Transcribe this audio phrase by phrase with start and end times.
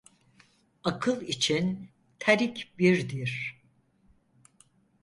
[0.83, 1.89] Akıl için
[2.19, 3.61] tarik birdir.